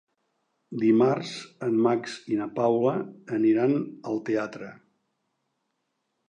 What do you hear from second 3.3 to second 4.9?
aniran al teatre.